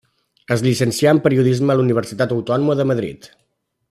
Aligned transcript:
Es 0.53 0.61
llicencià 0.67 1.11
en 1.15 1.19
periodisme 1.27 1.75
a 1.75 1.75
la 1.81 1.85
Universitat 1.87 2.33
Autònoma 2.39 2.79
de 2.81 2.87
Madrid. 2.93 3.29